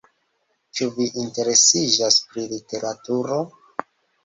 Ĉu 0.79 0.87
vi 0.95 1.07
interesiĝas 1.25 2.19
pri 2.33 2.49
literaturo? 2.57 3.41